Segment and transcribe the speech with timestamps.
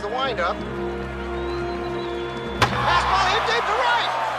[0.00, 0.56] the windup.
[2.70, 4.29] Fastball hit deep to right.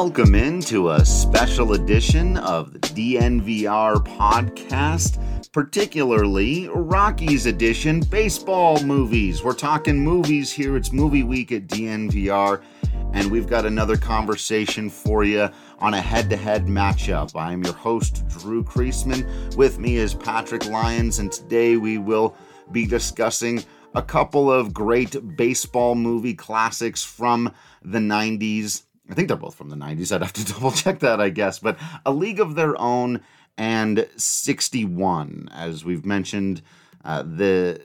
[0.00, 9.42] Welcome into a special edition of the DNVR podcast, particularly Rockies edition baseball movies.
[9.42, 10.76] We're talking movies here.
[10.76, 12.62] It's movie week at DNVR,
[13.12, 17.34] and we've got another conversation for you on a head to head matchup.
[17.34, 19.56] I'm your host, Drew Creasman.
[19.56, 22.36] With me is Patrick Lyons, and today we will
[22.70, 23.64] be discussing
[23.96, 27.52] a couple of great baseball movie classics from
[27.82, 28.84] the 90s.
[29.10, 30.14] I think they're both from the 90s.
[30.14, 31.58] I'd have to double check that, I guess.
[31.58, 33.20] But A League of Their Own
[33.56, 35.48] and 61.
[35.52, 36.62] As we've mentioned,
[37.04, 37.80] uh, the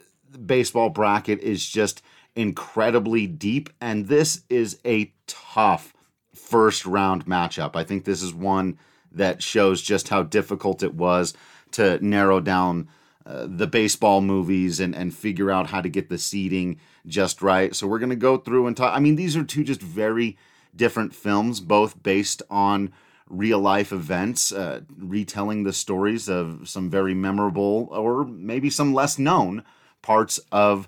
[0.46, 2.02] baseball bracket is just
[2.36, 5.94] incredibly deep, and this is a tough
[6.34, 7.76] first round matchup.
[7.76, 8.78] I think this is one
[9.12, 11.34] that shows just how difficult it was
[11.72, 12.90] to narrow down
[13.26, 17.76] uh, the baseball movies and, and figure out how to get the seeding just right.
[17.76, 18.96] So we're going to go through and talk.
[18.96, 20.38] I mean, these are two just very
[20.76, 22.92] different films, both based on
[23.30, 29.18] real life events, uh, retelling the stories of some very memorable or maybe some less
[29.18, 29.64] known
[30.02, 30.88] parts of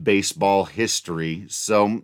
[0.00, 1.44] baseball history.
[1.48, 2.02] So,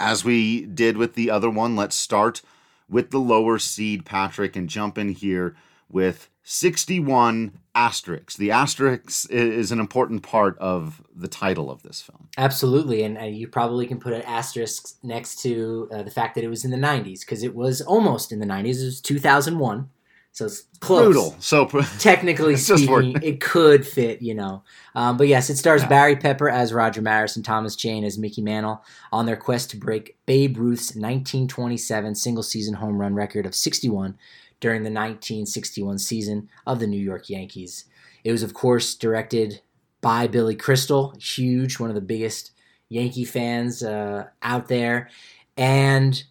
[0.00, 2.42] as we did with the other one, let's start
[2.88, 5.56] with the lower seed, Patrick, and jump in here
[5.90, 8.36] with 61 asterisks.
[8.36, 12.28] The asterisk i- is an important part of the title of this film.
[12.36, 16.48] Absolutely, and you probably can put an asterisk next to uh, the fact that it
[16.48, 18.80] was in the '90s because it was almost in the '90s.
[18.80, 19.88] It was 2001,
[20.32, 21.04] so it's close.
[21.04, 21.36] Brutal.
[21.38, 21.66] So,
[21.98, 24.62] Technically speaking, it could fit, you know.
[24.94, 25.88] Um, but yes, it stars Yeah.
[25.88, 29.76] Barry Pepper as Roger Maris and Thomas Jane as Mickey Mantle on their quest to
[29.76, 34.16] break Babe Ruth's 1927 single season home run record of 61
[34.60, 37.84] during the 1961 season of the New York Yankees.
[38.24, 39.60] It was, of course, directed
[40.00, 42.52] by Billy Crystal, huge, one of the biggest
[42.88, 45.10] Yankee fans uh, out there.
[45.56, 46.22] And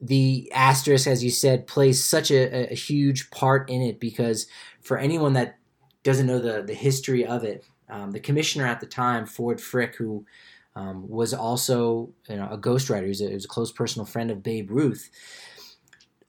[0.00, 4.46] the asterisk, as you said, plays such a, a huge part in it because
[4.80, 5.58] for anyone that
[6.02, 9.94] doesn't know the, the history of it, um, the commissioner at the time, Ford Frick,
[9.94, 10.26] who
[10.74, 14.06] um, was also you know, a ghostwriter, he was a, he was a close personal
[14.06, 15.10] friend of Babe Ruth,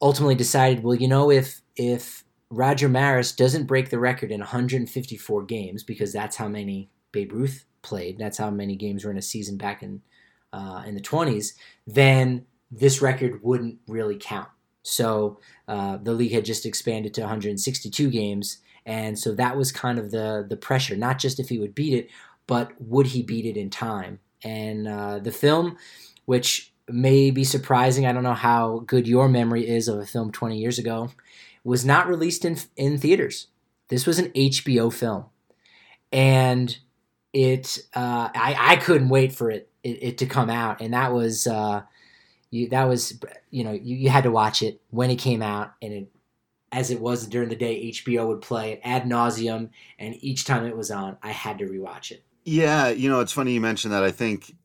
[0.03, 5.43] ultimately decided, well, you know, if if Roger Maris doesn't break the record in 154
[5.45, 9.23] games, because that's how many Babe Ruth played, that's how many games were in a
[9.23, 10.01] season back in
[10.51, 11.53] uh, in the 20s,
[11.87, 14.49] then this record wouldn't really count.
[14.83, 19.97] So uh, the league had just expanded to 162 games, and so that was kind
[19.97, 22.09] of the the pressure, not just if he would beat it,
[22.45, 24.19] but would he beat it in time?
[24.43, 25.77] And uh, the film,
[26.25, 30.31] which may be surprising, I don't know how good your memory is of a film
[30.31, 31.09] 20 years ago,
[31.63, 33.47] was not released in in theaters.
[33.89, 35.25] This was an HBO film,
[36.11, 36.77] and
[37.31, 41.13] it uh, I I couldn't wait for it it, it to come out, and that
[41.13, 41.83] was uh,
[42.49, 43.19] you that was
[43.49, 46.11] you know you, you had to watch it when it came out, and it
[46.73, 49.69] as it was during the day, HBO would play it ad nauseum,
[49.99, 52.23] and each time it was on, I had to rewatch it.
[52.45, 54.03] Yeah, you know, it's funny you mentioned that.
[54.03, 54.55] I think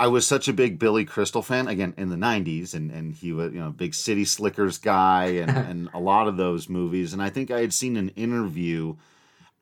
[0.00, 3.32] I was such a big Billy Crystal fan again in the '90s, and and he
[3.32, 7.12] was you know a big City Slickers guy, and and a lot of those movies.
[7.12, 8.96] And I think I had seen an interview.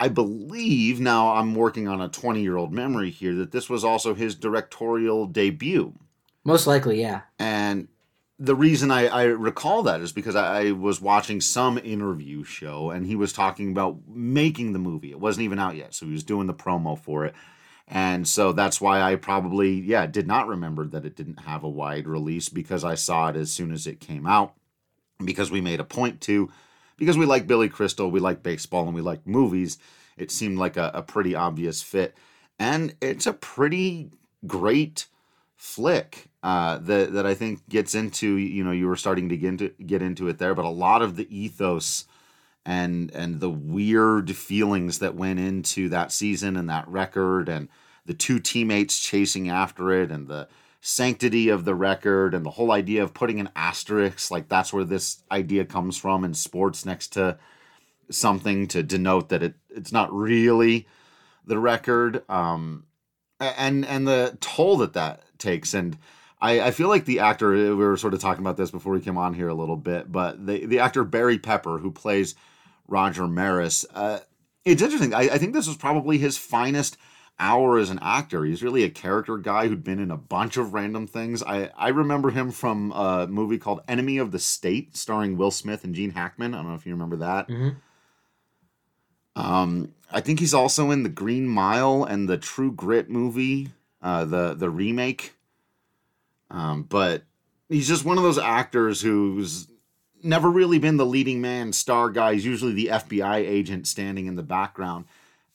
[0.00, 3.84] I believe now I'm working on a 20 year old memory here that this was
[3.84, 5.92] also his directorial debut.
[6.44, 7.22] Most likely, yeah.
[7.40, 7.88] And
[8.38, 12.90] the reason I, I recall that is because I, I was watching some interview show
[12.90, 15.10] and he was talking about making the movie.
[15.10, 17.34] It wasn't even out yet, so he was doing the promo for it.
[17.90, 21.68] And so that's why I probably, yeah, did not remember that it didn't have a
[21.68, 24.54] wide release because I saw it as soon as it came out.
[25.24, 26.50] Because we made a point to,
[26.96, 29.78] because we like Billy Crystal, we like baseball, and we like movies,
[30.16, 32.16] it seemed like a, a pretty obvious fit.
[32.58, 34.10] And it's a pretty
[34.46, 35.06] great
[35.56, 39.48] flick uh, that that I think gets into you know you were starting to get
[39.48, 42.04] into get into it there, but a lot of the ethos
[42.64, 47.68] and and the weird feelings that went into that season and that record and
[48.06, 50.48] the two teammates chasing after it and the
[50.80, 54.84] sanctity of the record and the whole idea of putting an asterisk like that's where
[54.84, 57.36] this idea comes from in sports next to
[58.10, 60.86] something to denote that it it's not really
[61.48, 62.22] the record.
[62.30, 62.84] Um,
[63.40, 65.98] and and the toll that that takes and.
[66.40, 69.00] I, I feel like the actor we were sort of talking about this before we
[69.00, 72.34] came on here a little bit, but the the actor Barry Pepper who plays
[72.86, 74.20] Roger Maris, uh,
[74.64, 75.14] it's interesting.
[75.14, 76.96] I, I think this was probably his finest
[77.40, 78.44] hour as an actor.
[78.44, 81.42] He's really a character guy who'd been in a bunch of random things.
[81.42, 85.84] I, I remember him from a movie called Enemy of the State, starring Will Smith
[85.84, 86.54] and Gene Hackman.
[86.54, 87.48] I don't know if you remember that.
[87.48, 87.76] Mhm.
[89.36, 93.68] Um, I think he's also in the Green Mile and the True Grit movie,
[94.02, 95.34] uh, the the remake.
[96.50, 97.24] Um, but
[97.68, 99.68] he's just one of those actors who's
[100.22, 102.34] never really been the leading man, star guy.
[102.34, 105.04] He's usually the FBI agent standing in the background.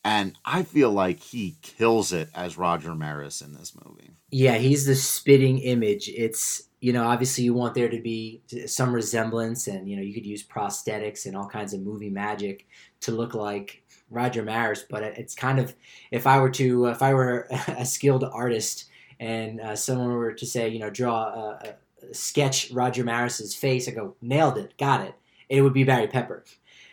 [0.05, 4.11] And I feel like he kills it as Roger Maris in this movie.
[4.31, 6.09] Yeah, he's the spitting image.
[6.09, 10.13] It's you know obviously you want there to be some resemblance, and you know you
[10.13, 12.67] could use prosthetics and all kinds of movie magic
[13.01, 14.83] to look like Roger Maris.
[14.89, 15.73] But it's kind of
[16.11, 18.89] if I were to if I were a skilled artist
[19.23, 21.75] and uh, someone were to say you know draw a,
[22.09, 25.15] a sketch Roger Maris's face, I go nailed it, got it.
[25.49, 26.43] It would be Barry Pepper.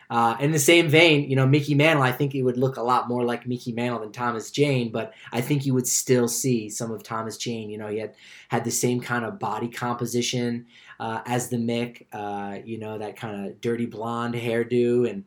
[0.08, 2.82] Uh, in the same vein, you know, Mickey Mantle, I think it would look a
[2.82, 6.68] lot more like Mickey Mantle than Thomas Jane, but I think you would still see
[6.68, 7.70] some of Thomas Jane.
[7.70, 8.14] You know, he had
[8.48, 10.66] had the same kind of body composition
[10.98, 15.08] uh, as the Mick, uh, you know, that kind of dirty blonde hairdo.
[15.08, 15.24] And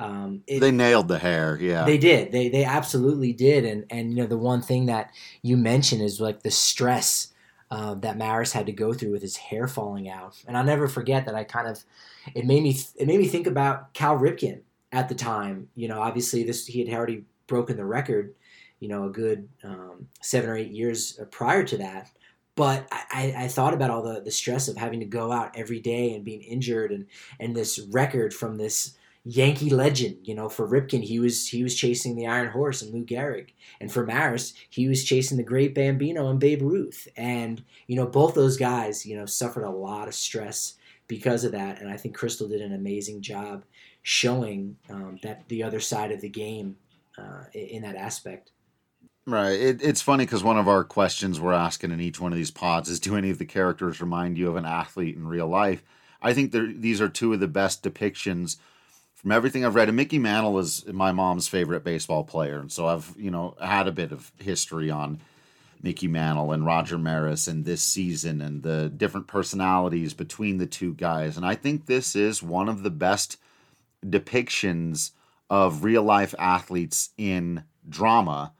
[0.00, 1.84] um, it, They nailed the hair, yeah.
[1.84, 2.32] they did.
[2.32, 3.66] They they absolutely did.
[3.66, 5.10] And and you know the one thing that
[5.42, 7.34] you mentioned is like the stress
[7.70, 10.42] uh, that Maris had to go through with his hair falling out.
[10.48, 11.34] And I'll never forget that.
[11.34, 11.84] I kind of
[12.34, 14.60] it made me it made me think about Cal Ripken
[14.90, 15.68] at the time.
[15.74, 18.34] You know, obviously this he had already broken the record.
[18.78, 22.10] You know, a good um, seven or eight years prior to that.
[22.56, 25.80] But I, I thought about all the, the stress of having to go out every
[25.80, 27.06] day and being injured and,
[27.38, 30.18] and this record from this Yankee legend.
[30.22, 33.50] You know, for Ripken, he was he was chasing the Iron Horse and Lou Gehrig,
[33.80, 37.08] and for Maris, he was chasing the Great Bambino and Babe Ruth.
[37.16, 40.74] And you know, both those guys, you know, suffered a lot of stress
[41.06, 41.80] because of that.
[41.80, 43.64] And I think Crystal did an amazing job
[44.02, 46.76] showing um, that the other side of the game
[47.18, 48.52] uh, in that aspect.
[49.26, 49.60] Right.
[49.60, 52.50] It, it's funny because one of our questions we're asking in each one of these
[52.50, 55.82] pods is do any of the characters remind you of an athlete in real life?
[56.22, 58.56] I think these are two of the best depictions
[59.20, 59.88] from everything I've read.
[59.88, 62.58] And Mickey Mantle is my mom's favorite baseball player.
[62.58, 65.20] And so I've, you know, had a bit of history on
[65.82, 70.94] Mickey Mantle and Roger Maris and this season and the different personalities between the two
[70.94, 71.36] guys.
[71.36, 73.36] And I think this is one of the best
[74.04, 75.10] depictions
[75.50, 78.54] of real life athletes in drama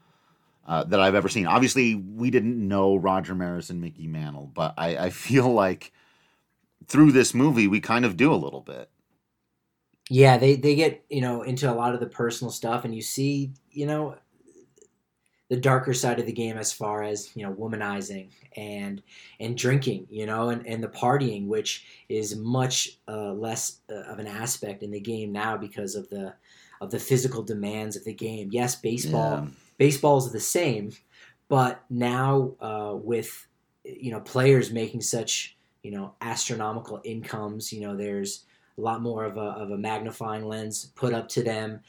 [0.67, 1.47] uh, that I've ever seen.
[1.47, 5.91] Obviously, we didn't know Roger Maris and Mickey Mantle, but I, I feel like
[6.85, 8.91] through this movie, we kind of do a little bit.
[10.11, 13.01] Yeah, they they get you know into a lot of the personal stuff, and you
[13.01, 14.17] see you know
[15.47, 19.01] the darker side of the game as far as you know womanizing and
[19.39, 24.19] and drinking, you know, and, and the partying, which is much uh, less uh, of
[24.19, 26.33] an aspect in the game now because of the
[26.81, 28.49] of the physical demands of the game.
[28.51, 29.47] Yes, baseball Yeah.
[29.77, 30.91] baseball is the same,
[31.47, 33.47] but now uh, with
[33.85, 38.43] you know players making such you know astronomical incomes, you know there's
[38.81, 41.81] a lot more of a, of a magnifying lens put up to them.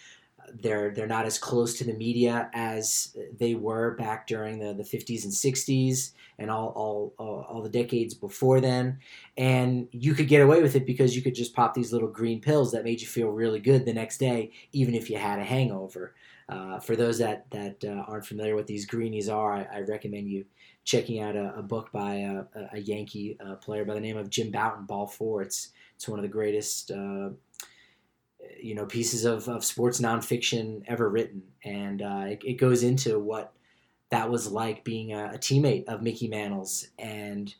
[0.54, 4.82] They're they're not as close to the media as they were back during the, the
[4.82, 8.98] 50s and 60s and all, all all all the decades before then.
[9.38, 12.40] And you could get away with it because you could just pop these little green
[12.40, 15.44] pills that made you feel really good the next day, even if you had a
[15.44, 16.14] hangover.
[16.48, 20.28] Uh, for those that that uh, aren't familiar with these greenies are, I, I recommend
[20.28, 20.44] you
[20.84, 24.28] checking out a, a book by a, a- Yankee uh, player by the name of
[24.28, 25.42] Jim Bouton, Ball Four.
[25.42, 25.70] It's
[26.02, 27.28] it's one of the greatest uh,
[28.60, 33.20] you know pieces of, of sports nonfiction ever written, and uh, it, it goes into
[33.20, 33.52] what
[34.10, 37.54] that was like being a, a teammate of Mickey Mantle's and.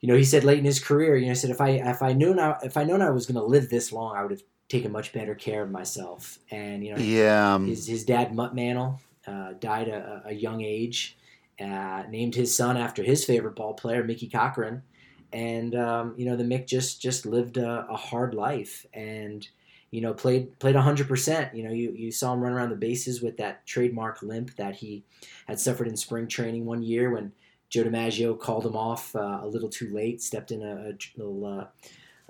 [0.00, 2.02] You know, he said late in his career, you know, he said if I if
[2.02, 4.30] I knew now if I known I was going to live this long, I would
[4.30, 6.38] have taken much better care of myself.
[6.52, 7.54] And you know, Yeah.
[7.56, 11.18] um, his, his dad, Mutt Mantle, uh, died a, a young age.
[11.60, 14.82] Uh, named his son after his favorite ball player, Mickey Cochrane,
[15.32, 19.46] and um, you know the Mick just just lived a, a hard life and
[19.90, 21.54] you know played played hundred percent.
[21.54, 24.76] You know you you saw him run around the bases with that trademark limp that
[24.76, 25.04] he
[25.46, 27.32] had suffered in spring training one year when
[27.70, 31.44] Joe DiMaggio called him off uh, a little too late, stepped in a, a little.
[31.46, 31.66] Uh,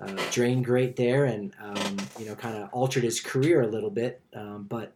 [0.01, 3.89] uh, drain grate there, and um, you know, kind of altered his career a little
[3.89, 4.21] bit.
[4.33, 4.93] Um, but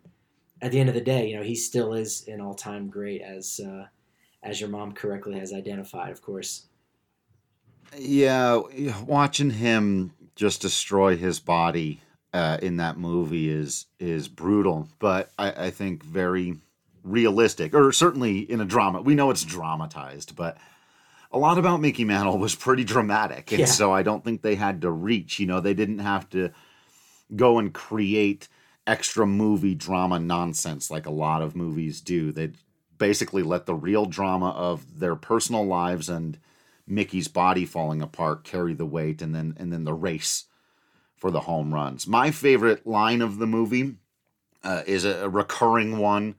[0.62, 3.60] at the end of the day, you know, he still is an all-time great, as
[3.60, 3.86] uh,
[4.44, 6.68] as your mom correctly has identified, of course.
[7.98, 8.62] Yeah,
[9.06, 12.02] watching him just destroy his body
[12.34, 16.58] uh, in that movie is is brutal, but I, I think very
[17.04, 19.02] realistic, or certainly in a drama.
[19.02, 20.58] We know it's dramatized, but
[21.32, 23.66] a lot about Mickey Mantle was pretty dramatic, and Yeah.
[23.66, 25.40] so I don't think they had to reach.
[25.40, 26.50] You know, they didn't have to
[27.36, 28.48] go and create
[28.86, 32.32] extra movie drama nonsense like a lot of movies do.
[32.32, 32.52] They
[32.98, 36.38] basically let the real drama of their personal lives and
[36.88, 40.46] Mickey's body falling apart carry the weight, and then and then the race
[41.16, 42.08] for the home runs.
[42.08, 43.96] My favorite line of the movie
[44.64, 46.36] uh, is a, a recurring one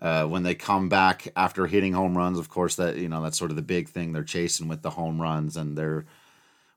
[0.00, 2.38] uh, when they come back after hitting home runs.
[2.38, 4.12] Of course, that you know that's sort of the big thing.
[4.12, 6.06] They're chasing with the home runs, and they're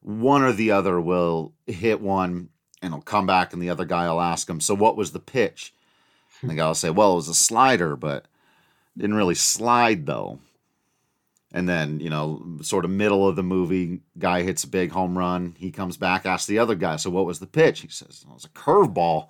[0.02, 2.50] one or the other will hit one,
[2.82, 5.20] and he'll come back, and the other guy will ask him, "So what was the
[5.20, 5.74] pitch?"
[6.42, 8.26] And the guy will say, "Well, it was a slider, but
[8.98, 10.40] didn't really slide though."
[11.52, 15.18] And then, you know, sort of middle of the movie, guy hits a big home
[15.18, 15.56] run.
[15.58, 17.80] He comes back, asks the other guy, So what was the pitch?
[17.80, 19.30] He says, It was a curveball.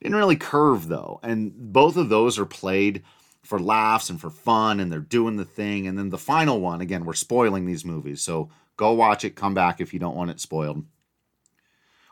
[0.00, 1.20] Didn't really curve, though.
[1.22, 3.02] And both of those are played
[3.42, 5.86] for laughs and for fun, and they're doing the thing.
[5.86, 8.20] And then the final one, again, we're spoiling these movies.
[8.20, 10.84] So go watch it, come back if you don't want it spoiled.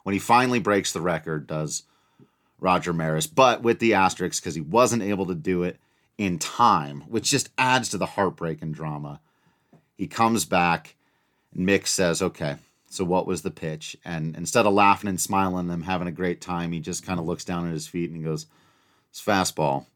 [0.03, 1.83] When he finally breaks the record, does
[2.59, 5.79] Roger Maris, but with the asterisks because he wasn't able to do it
[6.19, 9.21] in time, which just adds to the heartbreak and drama.
[9.97, 10.97] He comes back,
[11.55, 12.57] and Mick says, Okay,
[12.89, 13.97] so what was the pitch?
[14.05, 17.27] And instead of laughing and smiling and having a great time, he just kind of
[17.27, 18.47] looks down at his feet and he goes,
[19.11, 19.87] It's fastball.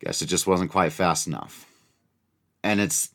[0.00, 1.66] Guess it just wasn't quite fast enough.
[2.62, 3.10] And it's,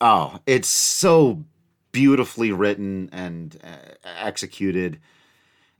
[0.00, 1.44] oh, it's so
[1.92, 5.00] beautifully written and uh, executed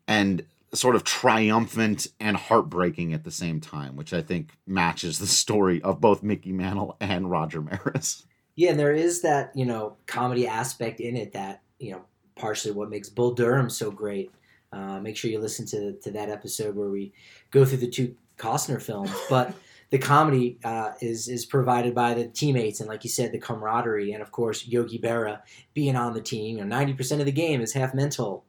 [0.06, 5.26] and sort of triumphant and heartbreaking at the same time, which I think matches the
[5.26, 8.26] story of both Mickey Mantle and Roger Maris.
[8.54, 12.02] Yeah, and there is that you know comedy aspect in it that you know
[12.34, 14.30] partially what makes Bull Durham so great.
[14.72, 17.12] Uh, make sure you listen to to that episode where we
[17.50, 19.54] go through the two Costner films, but
[19.90, 24.12] the comedy uh, is is provided by the teammates and, like you said, the camaraderie,
[24.12, 25.40] and of course Yogi Berra
[25.72, 26.58] being on the team.
[26.58, 28.44] You know, ninety percent of the game is half mental,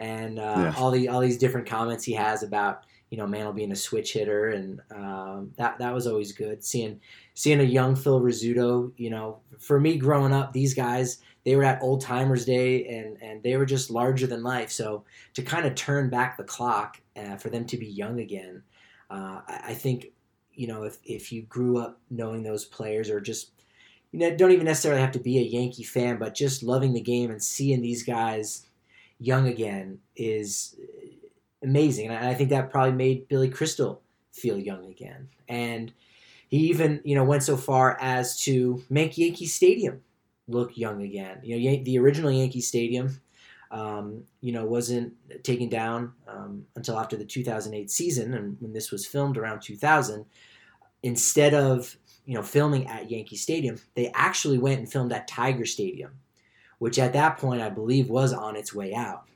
[0.00, 0.74] and uh, Yeah.
[0.76, 4.12] all the all these different comments he has about you know Mantle being a switch
[4.14, 7.00] hitter, and um, that that was always good seeing
[7.34, 11.64] seeing a young Phil Rizzuto, you know, for me growing up, these guys they were
[11.64, 14.70] at Old Timers Day and and they were just larger than life.
[14.70, 15.04] So
[15.34, 18.62] to kind of turn back the clock uh, for them to be young again,
[19.10, 20.08] uh, I, I think
[20.54, 23.52] you know if if you grew up knowing those players or just
[24.12, 27.00] you know don't even necessarily have to be a Yankee fan, but just loving the
[27.00, 28.66] game and seeing these guys
[29.20, 30.76] young again is
[31.62, 32.08] amazing.
[32.08, 35.28] And I think that probably made Billy Crystal feel young again.
[35.48, 35.92] And
[36.48, 40.00] he even, you know, went so far as to make Yankee Stadium
[40.48, 41.38] look young again.
[41.42, 43.20] You know, the original Yankee Stadium,
[43.70, 45.12] um, you know, wasn't
[45.44, 50.24] taken down um, until after the 2008 season, and when this was filmed around 2000,
[51.02, 51.96] instead of
[52.26, 56.10] you know filming at Yankee Stadium, they actually went and filmed at Tiger Stadium,
[56.80, 59.28] which at that point I believe was on its way out,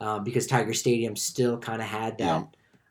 [0.00, 2.44] uh, because Tiger Stadium still kind of had that Yeah.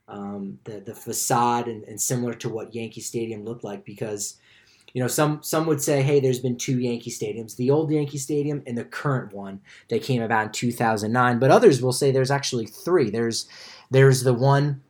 [0.10, 4.38] um, the the facade and, and similar to what Yankee Stadium looked like because
[4.94, 8.18] you know some some would say hey there's been two Yankee stadiums the old Yankee
[8.18, 12.32] Stadium and the current one that came about in 2009 but others will say there's
[12.32, 13.48] actually three there's
[13.92, 14.82] there's the one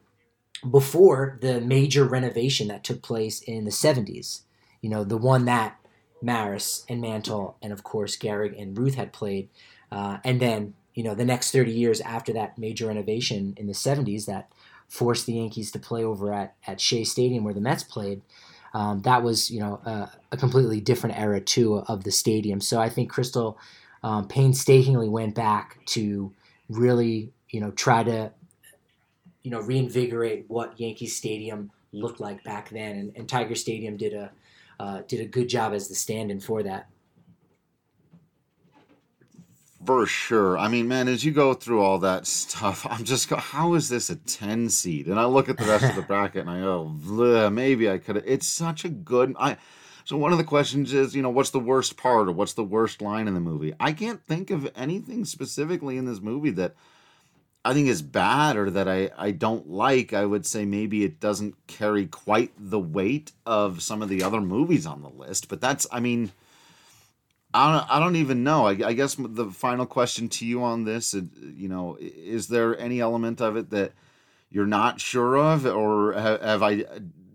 [0.72, 4.42] before the major renovation that took place in the 70s
[4.82, 5.78] you know the one that
[6.22, 9.50] Maris and Mantle and of course Gehrig and Ruth had played
[9.92, 13.74] uh, and then you know the next 30 years after that major renovation in the
[13.74, 14.52] 70s that
[14.90, 18.22] forced the Yankees to play over at, at Shea Stadium where the Mets played.
[18.74, 22.60] Um, that was, you know, uh, a completely different era too of the stadium.
[22.60, 23.58] So I think Crystal
[24.04, 26.34] um, painstakingly went back to
[26.70, 28.32] really, you know, try to,
[29.44, 34.14] you know, reinvigorate what Yankee Stadium looked like back then, and, and Tiger Stadium did
[34.14, 34.32] a
[34.80, 36.90] uh, did a good job as the stand-in for that.
[39.86, 40.58] For sure.
[40.58, 43.90] I mean, man, as you go through all that stuff, I'm just go, how is
[43.90, 45.08] this a 10 seed?
[45.08, 47.98] And I look at the rest of the bracket and I go, "Bleh, maybe I
[47.98, 48.18] could.
[48.26, 49.36] It's such a good.
[49.40, 49.58] I.
[50.04, 52.64] So one of the questions is, you know, what's the worst part or what's the
[52.64, 53.74] worst line in the movie?
[53.80, 56.74] I can't think of anything specifically in this movie that
[57.66, 60.14] I think is bad or that I, I don't like.
[60.14, 64.42] I would say maybe it doesn't carry quite the weight of some of the other
[64.42, 65.50] movies on the list.
[65.50, 66.32] But that's, I mean,
[67.54, 68.68] I don't, I don't even know.
[68.68, 73.02] I, I guess the final question to you on this, you know, is there any
[73.02, 73.92] element of it that
[74.50, 76.86] you're not sure of, or have, have I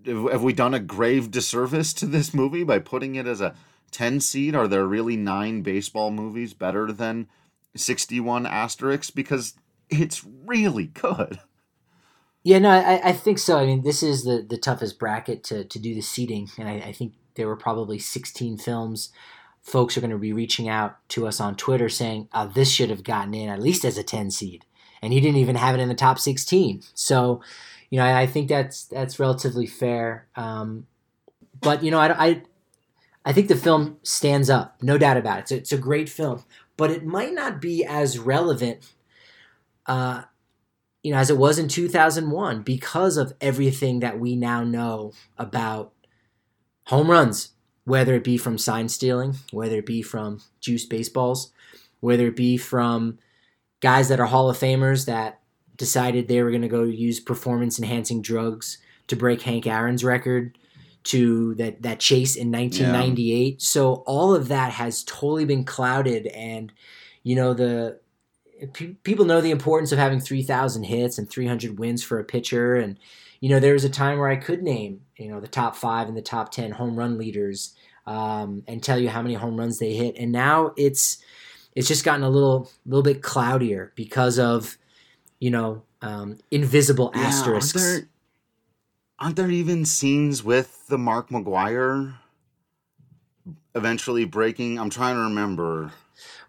[0.07, 3.55] have we done a grave disservice to this movie by putting it as a
[3.91, 4.55] ten seed?
[4.55, 7.29] Are there really nine baseball movies better than
[7.77, 9.11] sixty one asterisks?
[9.11, 9.55] Because
[10.01, 11.41] it's really good.
[12.43, 13.59] Yeah, no, I, I think so.
[13.59, 16.75] I mean, this is the, the toughest bracket to, to do the seeding, and I,
[16.89, 19.11] I think there were probably 16 films.
[19.63, 22.91] Folks are going to be reaching out to us on Twitter saying, oh, this should
[22.91, 24.67] have gotten in at least as a 10 seed.
[25.01, 26.83] And he didn't even have it in the top 16.
[26.93, 27.43] So,
[27.91, 30.27] you know, I, I think that's that's relatively fair.
[30.37, 30.87] Um,
[31.61, 32.43] but, you know, I, I,
[33.25, 35.41] I think the film stands up, no doubt about it.
[35.41, 36.45] It's a, it's a great film,
[36.77, 38.93] but it might not be as relevant
[39.87, 40.23] uh,
[41.03, 45.93] you know, as it was in 2001 because of everything that we now know about
[46.87, 47.51] home runs,
[47.85, 51.53] whether it be from sign stealing, whether it be from juice baseballs,
[52.01, 53.19] whether it be from
[53.81, 55.41] guys that are Hall of Famers that
[55.77, 60.57] decided they were going to go use performance enhancing drugs to break Hank Aaron's record
[61.05, 63.53] to that that chase in 1998.
[63.53, 63.57] Yeah.
[63.59, 66.73] So all of that has totally been clouded and
[67.23, 68.01] you know the
[69.03, 72.77] people know the importance of having 3000 hits and 300 wins for a pitcher.
[72.77, 72.99] And
[73.41, 76.09] you know there was a time where i could name you know the top five
[76.09, 77.75] and the top 10 home run leaders
[78.07, 80.17] um, and tell you how many home runs they hit.
[80.17, 81.19] And now it's
[81.75, 84.77] it's just gotten a little little bit cloudier because of
[85.41, 87.77] you know um, invisible yeah, asterisks.
[87.77, 88.09] aren't there,
[89.19, 92.15] aren't there even scenes with the mark McGwire
[93.75, 94.79] eventually breaking?
[94.79, 95.93] I'm trying to remember.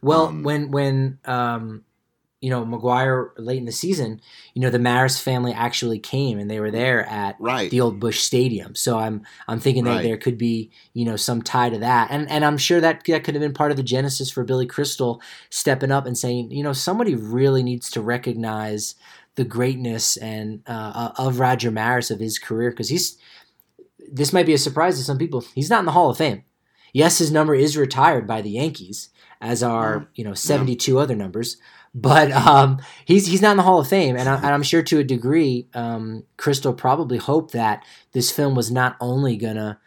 [0.01, 1.83] Well, um, when when um,
[2.41, 4.21] you know, McGwire late in the season,
[4.53, 7.71] you know, the Maris family actually came and they were there at right.
[7.71, 8.75] the old Busch Stadium.
[8.75, 9.95] So I'm I'm thinking right.
[9.95, 12.11] that there could be, you know, some tie to that.
[12.11, 14.65] And and I'm sure that that could have been part of the genesis for Billy
[14.65, 18.95] Crystal stepping up and saying, you know, somebody really needs to recognize
[19.35, 23.17] the greatness and uh, of Roger Maris of his career because he's
[24.11, 25.43] this might be a surprise to some people.
[25.55, 26.43] He's not in the Hall of Fame.
[26.93, 29.09] Yes, his number is retired by the Yankees,
[29.41, 30.07] as are mm.
[30.15, 30.99] you know 72 yeah.
[30.99, 31.57] other numbers
[31.95, 34.99] but um, he's he's not in the Hall of Fame, and, I, am sure to
[34.99, 39.79] a degree, um, Crystal probably hoped that this film was not only gonna,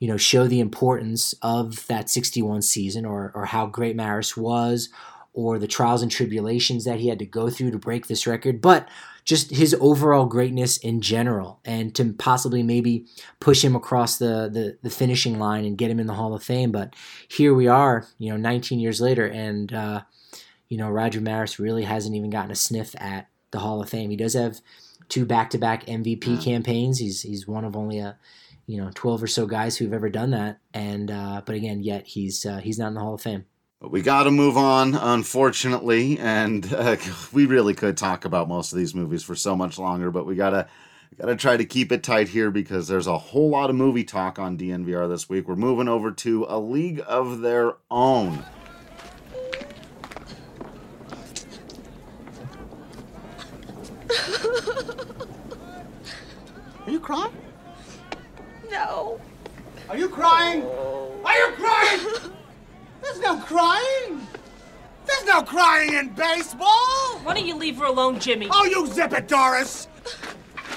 [0.00, 4.88] you know, show the importance of that '61 season or or how great Maris was,
[5.32, 8.60] or the trials and tribulations that he had to go through to break this record,
[8.60, 8.88] but
[9.24, 13.06] just his overall greatness in general, and to possibly maybe
[13.38, 16.42] push him across the, the the finishing line and get him in the Hall of
[16.42, 16.72] Fame.
[16.72, 16.96] But
[17.28, 20.00] here we are, you know, 19 years later, and uh,
[20.72, 24.08] you know, Roger Maris really hasn't even gotten a sniff at the Hall of Fame.
[24.08, 24.62] He does have
[25.10, 26.40] two back-to-back MVP yeah.
[26.40, 26.98] campaigns.
[26.98, 28.16] He's he's one of only a
[28.64, 30.60] you know 12 or so guys who've ever done that.
[30.72, 33.44] And uh, but again, yet he's uh, he's not in the Hall of Fame.
[33.82, 36.96] But we got to move on, unfortunately, and uh,
[37.34, 40.10] we really could talk about most of these movies for so much longer.
[40.10, 40.68] But we gotta
[41.18, 44.38] gotta try to keep it tight here because there's a whole lot of movie talk
[44.38, 45.46] on DNVR this week.
[45.46, 48.42] We're moving over to A League of Their Own.
[56.86, 57.32] Are you crying?
[58.70, 59.20] No.
[59.88, 60.62] Are you crying?
[60.64, 61.12] Oh.
[61.24, 62.32] Are you crying?
[63.02, 64.26] There's no crying.
[65.06, 67.18] There's no crying in baseball.
[67.22, 68.48] Why don't you leave her alone, Jimmy?
[68.50, 69.88] Oh, you zip it, Doris.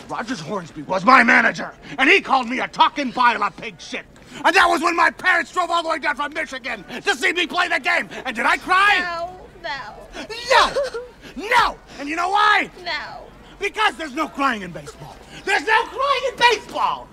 [0.07, 4.05] Rogers Hornsby was my manager, and he called me a talking pile of pig shit.
[4.43, 7.33] And that was when my parents drove all the way down from Michigan to see
[7.33, 8.09] me play the game.
[8.25, 8.99] And did I cry?
[8.99, 10.25] No, no.
[10.51, 11.49] No!
[11.49, 11.79] No!
[11.99, 12.69] And you know why?
[12.83, 13.23] No.
[13.57, 15.15] Because there's no crying in baseball.
[15.45, 17.07] There's no crying in baseball.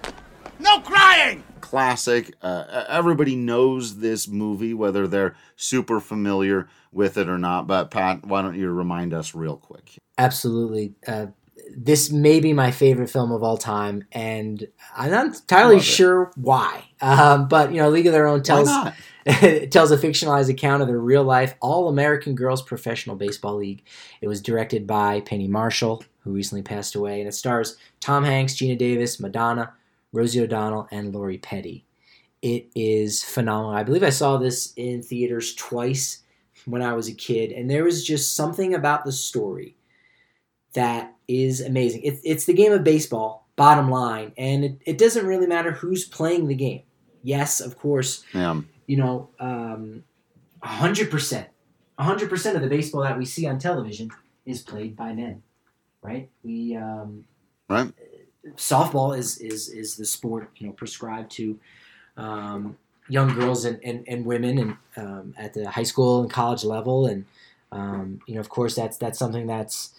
[0.59, 1.45] No crying.
[1.61, 2.35] Classic.
[2.43, 7.67] Uh, everybody knows this movie, whether they're super familiar with it or not.
[7.67, 9.97] But Pat, why don't you remind us real quick?
[10.19, 10.95] Absolutely.
[11.07, 11.27] Uh,
[11.77, 14.67] this may be my favorite film of all time, and
[14.97, 16.85] I'm not entirely sure why.
[17.01, 18.69] Um, but you know, League of Their Own tells
[19.71, 23.85] tells a fictionalized account of the real life All American Girls Professional Baseball League.
[24.21, 28.55] It was directed by Penny Marshall, who recently passed away, and it stars Tom Hanks,
[28.55, 29.73] Geena Davis, Madonna,
[30.13, 31.85] Rosie O'Donnell, and Lori Petty.
[32.43, 33.75] It is phenomenal.
[33.75, 36.23] I believe I saw this in theaters twice
[36.65, 39.77] when I was a kid, and there was just something about the story
[40.75, 42.03] that is amazing.
[42.03, 46.05] It, it's the game of baseball, bottom line, and it, it doesn't really matter who's
[46.05, 46.83] playing the game.
[47.23, 48.61] Yes, of course, yeah.
[48.87, 50.03] you know, um,
[50.63, 51.47] 100%,
[51.99, 54.11] 100% of the baseball that we see on television
[54.45, 55.43] is played by men
[56.03, 56.29] right?
[56.43, 57.25] We um,
[57.69, 57.93] right.
[58.57, 61.59] Softball is is is the sport you know prescribed to
[62.17, 62.77] um,
[63.09, 67.07] young girls and, and, and women and um, at the high school and college level.
[67.07, 67.25] And
[67.71, 69.95] um, you know of course that's that's something that's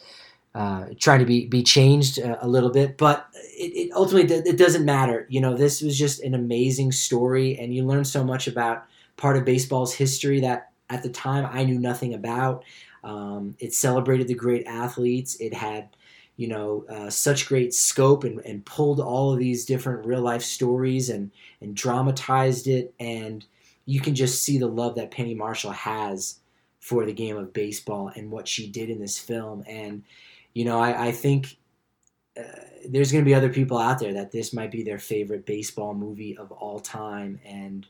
[0.54, 2.98] uh, trying to be be changed a, a little bit.
[2.98, 5.26] But it, it, ultimately it doesn't matter.
[5.30, 7.58] You know this was just an amazing story.
[7.58, 8.84] And you learn so much about
[9.16, 12.64] part of baseball's history that at the time I knew nothing about
[13.04, 15.36] Um, it celebrated the great athletes.
[15.36, 15.90] It had,
[16.38, 20.42] you know, uh, such great scope and, and pulled all of these different real life
[20.42, 22.94] stories and and dramatized it.
[23.00, 23.46] And
[23.86, 26.40] you can just see the love that Penny Marshall has
[26.80, 29.64] for the game of baseball and what she did in this film.
[29.68, 30.04] And
[30.54, 31.58] you know, I, I think.
[32.36, 32.42] Uh,
[32.90, 35.94] there's going to be other people out there that this might be their favorite baseball
[35.94, 37.86] movie of all time and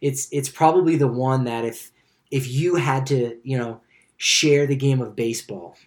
[0.00, 1.90] it's it's probably the one that if
[2.30, 3.80] if you had to you know
[4.18, 5.78] share the game of baseball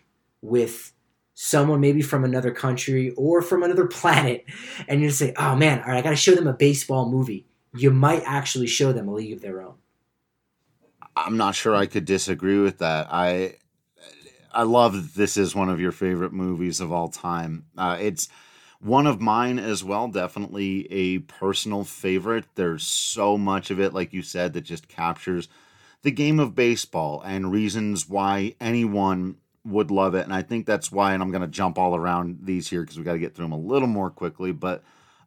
[0.41, 0.94] with
[1.36, 4.46] someone maybe from another country or from another planet
[4.88, 7.46] and you say oh man all right i gotta show them a baseball movie.
[7.74, 9.76] You might actually show them a league of their own.
[11.15, 13.08] I'm not sure i could disagree with that.
[13.12, 13.56] I
[14.54, 17.65] i love that this is one of your favorite movies of all time.
[17.78, 18.30] Uh, it's
[18.80, 22.46] one of mine as well, definitely a personal favorite.
[22.56, 25.48] There's so much of it, like you said, that just captures
[26.03, 30.23] the game of baseball and reasons why anyone would love it.
[30.23, 32.97] And I think that's why, and I'm going to jump all around these here because
[32.97, 34.51] we got to get through them a little more quickly.
[34.51, 34.83] But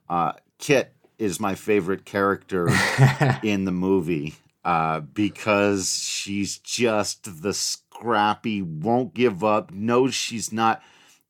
[0.09, 2.69] uh, Kit is my favorite character
[3.43, 4.35] in the movie
[4.65, 10.83] uh, because she's just the scrappy, won't give up, knows she's not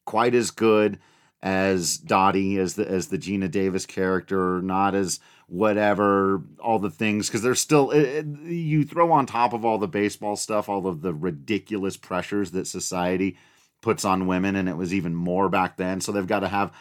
[0.04, 0.98] quite as good
[1.42, 7.28] as Dottie as the as the Geena Davis character, not as whatever all the things
[7.28, 10.86] because there's still it, it, you throw on top of all the baseball stuff all
[10.86, 13.36] of the ridiculous pressures that society
[13.84, 16.00] puts on women and it was even more back then.
[16.00, 16.72] So they've got to have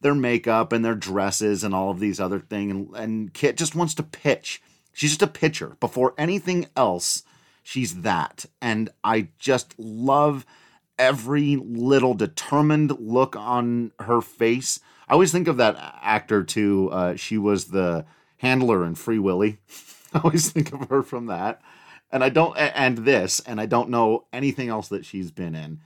[0.00, 3.74] their makeup and their dresses and all of these other things and, and kit just
[3.74, 4.62] wants to pitch.
[4.92, 5.76] She's just a pitcher.
[5.80, 7.24] Before anything else
[7.64, 8.46] she's that.
[8.60, 10.46] And i just love
[10.98, 14.78] every little determined look on her face.
[15.12, 16.88] I always think of that actor too.
[16.90, 18.06] Uh, she was the
[18.38, 19.58] handler in Free Willy.
[20.14, 21.60] I always think of her from that.
[22.10, 25.80] And I don't, and this, and I don't know anything else that she's been in.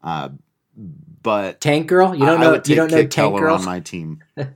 [0.00, 0.28] Uh,
[0.76, 3.64] but Tank Girl, you don't I, know, I you don't know Tank Keller Girl on
[3.64, 4.22] my team.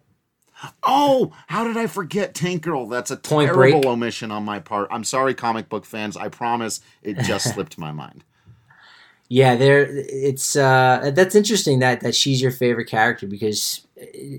[0.85, 2.87] oh, how did I forget Tank Girl?
[2.87, 3.87] That's a Point terrible Break.
[3.87, 4.87] omission on my part.
[4.93, 6.17] I'm sorry, comic book fans.
[6.17, 8.23] I promise it just slipped my mind.
[9.29, 9.87] Yeah, there.
[9.91, 13.85] It's uh, that's interesting that that she's your favorite character because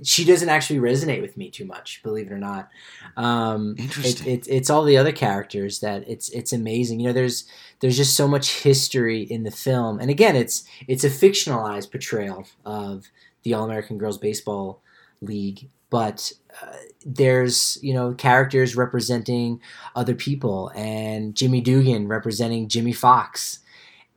[0.04, 2.02] she doesn't actually resonate with me too much.
[2.04, 2.70] Believe it or not,
[3.18, 4.28] um, Interesting.
[4.28, 7.00] It, it, it's all the other characters that it's it's amazing.
[7.00, 7.46] You know, there's
[7.80, 12.46] there's just so much history in the film, and again, it's it's a fictionalized portrayal
[12.66, 13.06] of
[13.44, 14.82] the All American Girls Baseball
[15.22, 19.60] League, but uh, there's you know characters representing
[19.96, 23.60] other people, and Jimmy Dugan representing Jimmie Foxx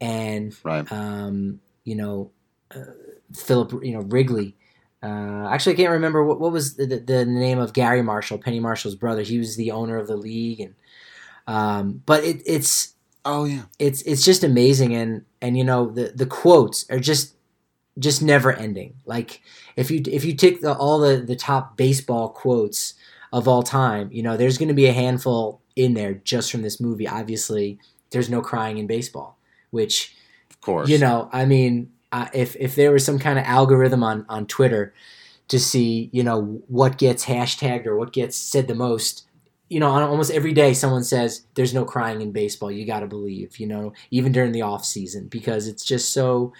[0.00, 0.90] and Right.
[0.92, 2.30] um, you know
[2.74, 2.80] uh,
[3.34, 4.56] Philip, you know Wrigley.
[5.06, 8.58] Uh, actually, I can't remember what, what was the, the, name of Garry Marshall, Penny
[8.58, 9.22] Marshall's brother.
[9.22, 10.74] He was the owner of the league, and
[11.46, 13.62] um, but it, it's Oh yeah.
[13.80, 17.34] it's it's just amazing, and and you know the the quotes are just
[17.98, 18.94] just never ending.
[19.04, 19.42] Like
[19.74, 22.94] if you if you take the, all the the top baseball quotes
[23.32, 26.62] of all time, you know there's going to be a handful in there just from
[26.62, 27.08] this movie.
[27.08, 29.36] Obviously, there's no crying in baseball,
[29.70, 30.14] which
[30.48, 30.88] Of course.
[30.88, 34.46] you know, I mean, uh, if if there was some kind of algorithm on on
[34.46, 34.94] Twitter
[35.48, 39.28] to see, you know, what gets hashtagged or what gets said the most,
[39.68, 42.72] you know, on almost every day someone says there's no crying in baseball.
[42.72, 46.54] You got to believe, you know, even during the off season because it's just so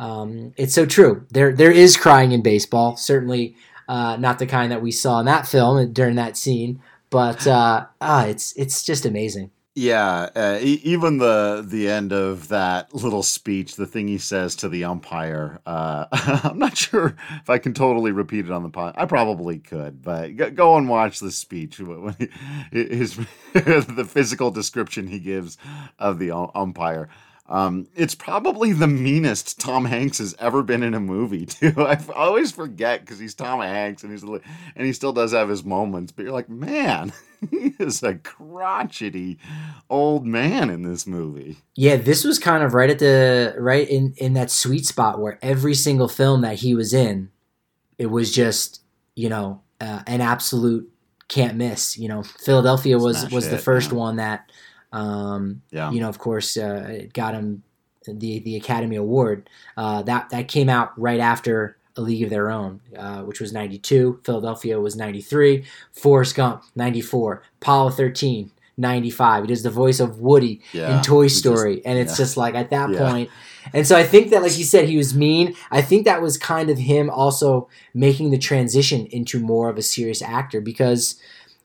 [0.00, 1.24] um, it's so true.
[1.30, 2.96] There there is crying in baseball.
[2.96, 3.54] Certainly
[3.88, 7.86] uh, not the kind that we saw in that film during that scene, but uh,
[8.00, 9.52] ah, it's it's just amazing.
[9.80, 14.68] Yeah, uh, even the the end of that little speech, the thing he says to
[14.68, 16.06] the umpire, uh,
[16.42, 18.96] I'm not sure if I can totally repeat it on the pod.
[18.98, 21.78] I probably could, but go, go and watch the speech.
[21.88, 22.28] When he,
[22.72, 23.16] his
[23.52, 25.56] the physical description he gives
[26.00, 27.08] of the um- umpire.
[27.48, 31.72] Um, it's probably the meanest Tom Hanks has ever been in a movie too.
[31.78, 34.42] I f- always forget because he's Tom Hanks and he's and
[34.86, 37.12] he still does have his moments, but you're like, man,
[37.50, 39.38] he is a crotchety
[39.88, 41.56] old man in this movie.
[41.74, 45.38] Yeah, this was kind of right at the right in in that sweet spot where
[45.40, 47.30] every single film that he was in,
[47.96, 48.82] it was just
[49.14, 50.92] you know uh, an absolute
[51.28, 51.96] can't miss.
[51.96, 53.98] You know, Philadelphia was Smash was the first yeah.
[53.98, 54.50] one that,
[54.92, 55.90] um, Yeah.
[55.90, 57.62] you know, of course, uh, it got him
[58.06, 59.48] the the Academy Award.
[59.76, 63.52] Uh, that that came out right after A League of Their Own, uh, which was
[63.52, 64.20] '92.
[64.24, 65.64] Philadelphia was '93.
[65.92, 67.42] Forrest Gump '94.
[67.60, 68.50] Apollo 13.
[68.80, 69.42] 95.
[69.42, 72.16] He does the voice of Woody Yeah, in Toy he just- Story, and it's yeah.
[72.24, 73.10] just like at that Yeah.
[73.10, 73.28] point.
[73.74, 75.56] And so I think that, like you said, he was mean.
[75.72, 79.82] I think that was kind of him also making the transition into more of a
[79.82, 81.16] serious actor because,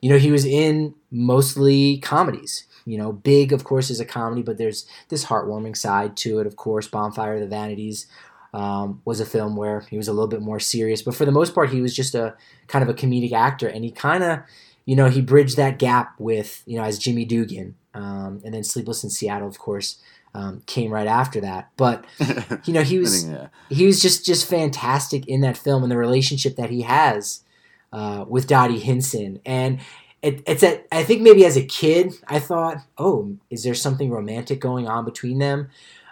[0.02, 2.64] you know, he was in mostly comedies.
[2.86, 6.48] You know, Big, of course, is a comedy, but there's this heartwarming side to it.
[6.48, 8.08] Of course, Bonfire of the Vanities
[8.54, 11.32] um, was a film where he was a little bit more serious, but for the
[11.32, 12.36] most part, he was just a
[12.67, 14.39] kind of a comedic actor, and he kind of,
[14.86, 18.63] you know, he bridged that gap with, you know, as Jimmy Dugan, um, and then
[18.63, 20.00] Sleepless in Seattle, of course,
[20.36, 21.69] um, came right after that.
[21.78, 22.06] But
[22.65, 23.48] you know, he was yeah.
[23.69, 27.43] he was just just fantastic in that film and the relationship that he has
[27.91, 29.39] uh, with Dottie Hinson.
[29.46, 29.80] And
[30.24, 34.10] it, it's that I think maybe as a kid I thought, oh, is there something
[34.10, 35.70] romantic going on between them?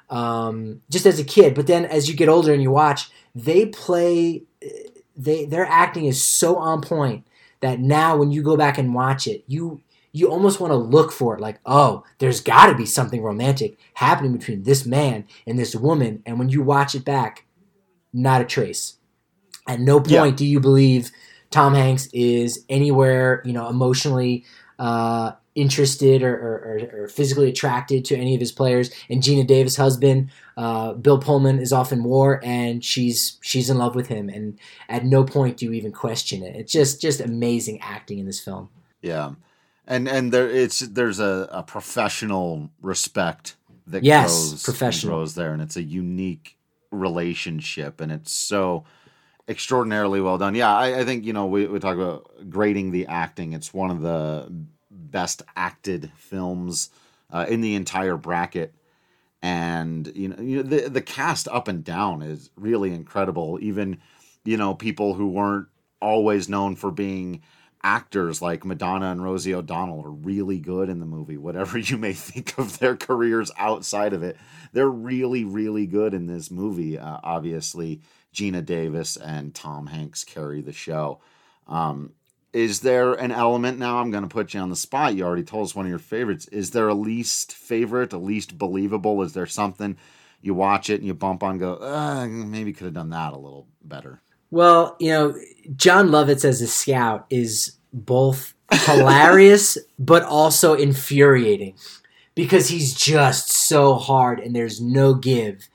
[0.09, 3.65] Um, just as a kid, but then as you get older and you watch, they
[3.67, 4.43] play,
[5.15, 7.25] they their acting is so on point
[7.61, 11.09] that now when you go back and watch it, you you almost want to look
[11.13, 15.57] for it like oh there's got to be something romantic happening between this man and
[15.57, 17.45] this woman and when you watch it back
[18.11, 18.97] not a trace
[19.69, 20.31] at no point Yeah.
[20.31, 21.11] do you believe
[21.51, 24.43] tom hanks is anywhere you know emotionally
[24.79, 28.89] uh, interested or, or, or, physically attracted to any of his players.
[29.09, 33.77] And geena davis husband uh, bill pullman is off in war and she's she's in
[33.77, 34.29] love with him.
[34.29, 34.57] And
[34.89, 36.55] at no point do you even question it.
[36.55, 38.69] It's just just amazing acting in this film.
[39.01, 39.31] Yeah,
[39.85, 43.55] and and there it's there's a, a professional respect
[43.87, 45.17] that Yes, grows professional.
[45.17, 46.57] grows there, and it's a unique
[46.91, 48.85] relationship, and it's so
[49.51, 50.55] extraordinarily well done.
[50.55, 53.53] Yeah, I, I think you know we, we talk about grading the acting.
[53.53, 54.51] It's one of the
[54.89, 56.89] best acted films
[57.31, 58.73] uh, in the entire bracket.
[59.43, 63.59] And you know, you know the the cast up and down is really incredible.
[63.61, 63.99] Even
[64.43, 65.67] you know people who weren't
[66.01, 67.41] always known for being
[67.83, 71.37] actors like Madonna and Rosie O'Donnell are really good in the movie.
[71.37, 74.37] Whatever you may think of their careers outside of it,
[74.73, 76.97] they're really, really good in this movie.
[76.97, 78.01] Uh, obviously,
[78.33, 81.19] Geena Davis and Tom Hanks carry the show.
[81.67, 82.13] Um,
[82.53, 83.97] is there an element now?
[83.97, 85.15] I'm going to put you on the spot.
[85.15, 86.47] You already told us one of your favorites.
[86.47, 89.21] Is there a least favorite, a least believable?
[89.21, 89.97] Is there something
[90.41, 93.33] you watch it and you bump on, and go, uh, maybe could have done that
[93.33, 94.21] a little better?
[94.49, 95.35] Well, you know,
[95.75, 98.53] Jon Lovitz as a scout is both
[98.85, 101.75] hilarious but also infuriating
[102.35, 105.69] because he's just so hard and there's no give.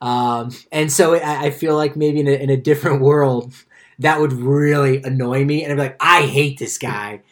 [0.00, 3.52] Um, and so I, I feel like maybe in a, in a different world,
[3.98, 7.22] that would really annoy me, and I'd be like, I hate this guy,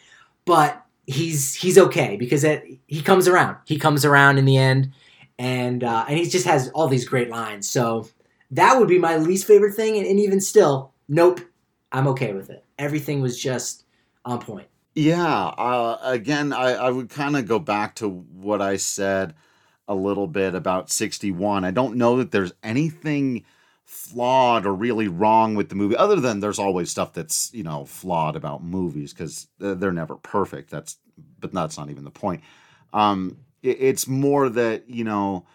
[0.45, 3.57] but he's he's okay because that he comes around.
[3.65, 4.91] He comes around in the end,
[5.39, 7.69] and uh, and he just has all these great lines.
[7.69, 8.09] So
[8.51, 11.39] that would be my least favorite thing, and, and even still, nope,
[11.91, 12.65] I'm okay with it.
[12.77, 13.85] Everything was just
[14.25, 14.67] on point.
[14.93, 15.25] Yeah.
[15.25, 19.35] Uh, again, I, I would kind of go back to what I said
[19.87, 21.63] a little bit about 61.
[21.63, 23.45] I don't know that there's anything
[23.85, 27.85] flawed or really wrong with the movie, other than there's always stuff that's, you know,
[27.85, 30.69] flawed about movies because they're never perfect.
[30.69, 30.97] That's,
[31.39, 32.41] but that's not even the point.
[32.93, 35.45] Um, it, it's more that, you know,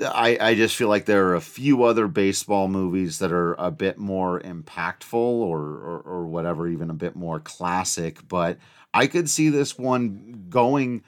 [0.00, 3.70] I, I just feel like there are a few other baseball movies that are a
[3.70, 8.26] bit more impactful or, or, or whatever, even a bit more classic.
[8.28, 8.58] But
[8.92, 11.02] I could see this one going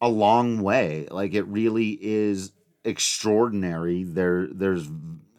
[0.00, 1.08] a long way.
[1.10, 2.52] Like it really is
[2.84, 4.04] extraordinary.
[4.04, 4.88] There, there's,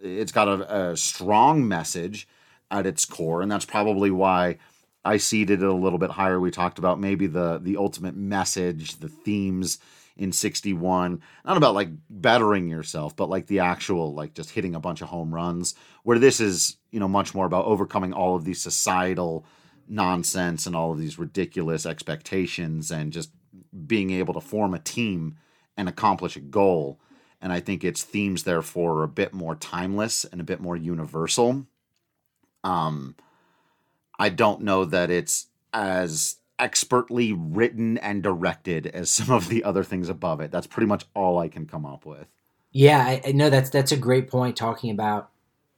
[0.01, 2.27] it's got a, a strong message
[2.69, 4.57] at its core, and that's probably why
[5.05, 6.39] I seeded it a little bit higher.
[6.39, 9.79] We talked about maybe the the ultimate message, the themes
[10.17, 14.79] in 61 not about like bettering yourself but like the actual like just hitting a
[14.79, 18.43] bunch of home runs where this is you know much more about overcoming all of
[18.43, 19.45] these societal
[19.87, 23.31] nonsense and all of these ridiculous expectations and just
[23.85, 25.37] being able to form a team
[25.75, 26.99] and accomplish a goal
[27.41, 30.75] and i think its themes therefore are a bit more timeless and a bit more
[30.75, 31.65] universal
[32.63, 33.15] um
[34.19, 39.83] i don't know that it's as expertly written and directed as some of the other
[39.83, 40.51] things above it.
[40.51, 42.27] That's pretty much all I can come up with.
[42.71, 45.29] Yeah, I, I know that's that's a great point talking about,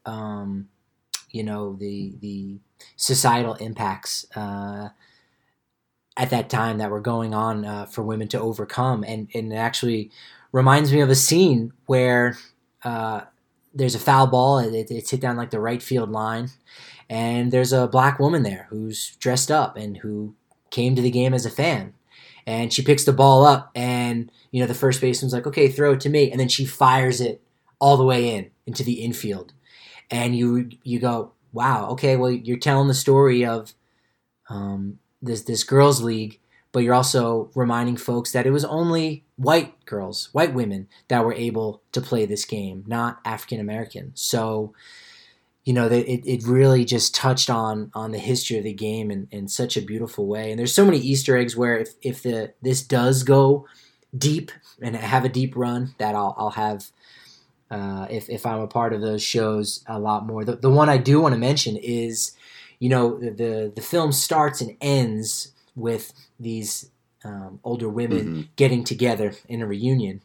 [0.06, 0.70] um,
[1.30, 2.58] you know, the the
[2.96, 4.90] societal impacts uh,
[6.20, 9.56] at that time that were going on uh, for women to overcome, and and it
[9.56, 10.12] actually
[10.52, 12.38] reminds me of a scene where
[12.84, 13.22] uh,
[13.74, 16.50] there's a foul ball, it, it's hit down like the right field line,
[17.10, 20.36] and there's a black woman there who's dressed up and who
[20.72, 21.94] came to the game as a fan.
[22.46, 25.94] And she picks the ball up, and you know the first baseman's like, "Okay, throw
[25.94, 27.42] it to me," and then she fires it
[27.80, 29.54] all the way in into the infield,
[30.12, 33.74] and you you go, "Wow, okay, well you're telling the story of
[34.50, 36.40] um, this this girls' league,
[36.72, 41.34] but you're also reminding folks that it was only white girls, white women that were
[41.34, 44.74] able to play this game, not African American." So
[45.70, 49.12] you know, that it, it really just touched on on the history of the game
[49.12, 50.50] in, in such a beautiful way.
[50.50, 53.68] And there's so many Easter eggs where if, if the this does go
[54.18, 54.52] deep
[54.82, 56.88] and have a deep run, that I'll I'll have
[57.70, 60.44] uh, if if I'm a part of those shows a lot more.
[60.44, 62.32] The the one I do want to mention is,
[62.80, 66.90] you know, the the, the film starts and ends with these
[67.24, 68.42] um, older women Mm-hmm.
[68.56, 70.22] getting together in a reunion,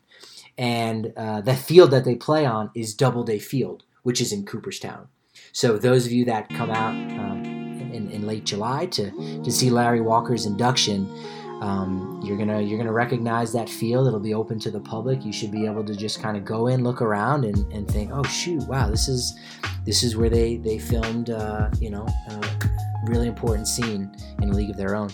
[0.56, 5.08] and uh, the field that they play on is Doubleday Field, which is in Cooperstown.
[5.52, 7.44] So those of you that come out um,
[7.92, 9.10] in, in late July to,
[9.42, 11.08] to see Larry Walker's induction,
[11.60, 14.06] um, you're gonna you're gonna recognize that field.
[14.06, 15.24] It'll be open to the public.
[15.24, 18.10] You should be able to just kind of go in, look around, and, and think,
[18.12, 19.38] oh shoot, wow, this is
[19.84, 22.40] this is where they they filmed uh, you know a
[23.06, 25.10] really important scene in a league of their own.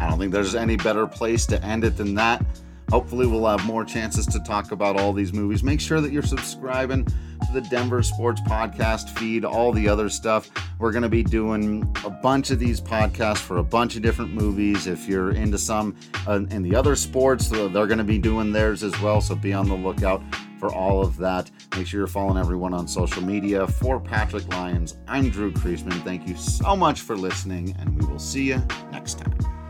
[0.00, 2.44] I don't think there's any better place to end it than that.
[2.90, 5.62] Hopefully, we'll have more chances to talk about all these movies.
[5.62, 7.06] Make sure that you're subscribing
[7.52, 10.50] the Denver Sports Podcast feed, all the other stuff.
[10.78, 14.32] We're going to be doing a bunch of these podcasts for a bunch of different
[14.32, 14.86] movies.
[14.86, 18.82] If you're into some uh, in the other sports, they're going to be doing theirs
[18.82, 19.20] as well.
[19.20, 20.22] So be on the lookout
[20.58, 21.50] for all of that.
[21.76, 23.66] Make sure you're following everyone on social media.
[23.66, 26.02] For Patrick Lyons, I'm Drew Creasman.
[26.04, 28.62] Thank you so much for listening, and we will see you
[28.92, 29.61] next time.